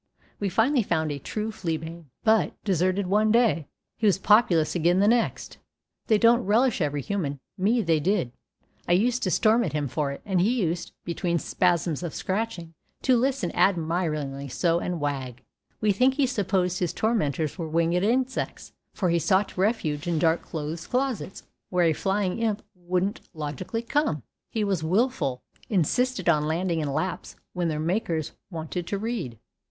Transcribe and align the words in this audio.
We 0.39 0.49
finally 0.49 0.81
found 0.81 1.11
a 1.11 1.19
true 1.19 1.51
flea 1.51 1.77
bane, 1.77 2.09
but, 2.23 2.53
deserted 2.63 3.05
one 3.05 3.31
day, 3.31 3.67
he 3.97 4.07
was 4.07 4.17
populous 4.17 4.73
again 4.73 4.97
the 4.99 5.07
next. 5.07 5.59
They 6.07 6.17
don't 6.17 6.43
relish 6.43 6.81
every 6.81 7.03
human; 7.03 7.39
me 7.55 7.83
they 7.83 7.99
did; 7.99 8.31
I 8.87 8.93
used 8.93 9.21
to 9.21 9.29
storm 9.29 9.63
at 9.63 9.73
him 9.73 9.87
for 9.87 10.11
it, 10.11 10.21
and 10.25 10.41
he 10.41 10.59
used, 10.59 10.91
between 11.05 11.37
spasms 11.37 12.01
of 12.01 12.15
scratching, 12.15 12.73
to 13.03 13.15
listen 13.15 13.51
admiringly 13.55 14.49
and 14.63 14.99
wag. 14.99 15.43
We 15.81 15.91
think 15.91 16.15
he 16.15 16.25
supposed 16.25 16.79
his 16.79 16.93
tormentors 16.93 17.59
were 17.59 17.69
winged 17.69 17.93
insects, 18.03 18.73
for 18.95 19.09
he 19.11 19.19
sought 19.19 19.55
refuge 19.55 20.07
in 20.07 20.17
dark 20.17 20.41
clothes 20.41 20.87
closets 20.87 21.43
where 21.69 21.85
a 21.85 21.93
flying 21.93 22.39
imp 22.39 22.63
wouldn't 22.73 23.21
logically 23.35 23.83
come. 23.83 24.23
He 24.49 24.63
was 24.63 24.81
wilful, 24.83 25.43
insisted 25.69 26.27
on 26.27 26.47
landing 26.47 26.79
in 26.79 26.91
laps 26.91 27.35
when 27.53 27.67
their 27.67 27.79
makers 27.79 28.31
wanted 28.49 28.87
to 28.87 28.97
read. 28.97 29.37